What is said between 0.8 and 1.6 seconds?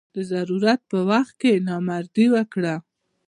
په وخت کې